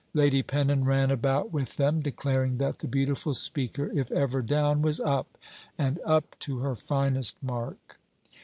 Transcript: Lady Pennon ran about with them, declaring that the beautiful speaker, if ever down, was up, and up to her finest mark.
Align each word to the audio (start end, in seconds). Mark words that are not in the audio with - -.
Lady 0.15 0.41
Pennon 0.41 0.83
ran 0.83 1.11
about 1.11 1.53
with 1.53 1.77
them, 1.77 1.99
declaring 2.01 2.57
that 2.57 2.79
the 2.79 2.87
beautiful 2.87 3.35
speaker, 3.35 3.91
if 3.93 4.11
ever 4.11 4.41
down, 4.41 4.81
was 4.81 4.99
up, 4.99 5.37
and 5.77 5.99
up 6.03 6.35
to 6.39 6.57
her 6.61 6.75
finest 6.75 7.35
mark. 7.43 7.99